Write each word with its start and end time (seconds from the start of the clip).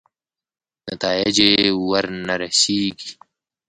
نتایجې 0.89 1.51
ورنه 1.89 2.33
رسېږي. 2.41 3.11